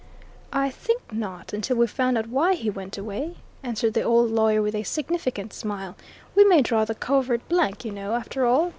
"I 0.51 0.71
think 0.71 1.13
not 1.13 1.53
until 1.53 1.75
we've 1.77 1.87
found 1.91 2.17
out 2.17 2.25
why 2.27 2.55
he 2.55 2.71
went 2.71 2.97
away," 2.97 3.37
answered 3.61 3.93
the 3.93 4.01
old 4.01 4.31
lawyer 4.31 4.59
with 4.59 4.73
a 4.73 4.81
significant 4.81 5.53
smile. 5.53 5.95
"We 6.35 6.43
may 6.43 6.63
draw 6.63 6.85
the 6.85 6.95
covert 6.95 7.47
blank, 7.47 7.85
you 7.85 7.91
know, 7.91 8.15
after 8.15 8.43
all. 8.43 8.69